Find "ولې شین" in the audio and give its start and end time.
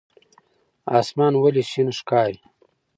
1.37-1.87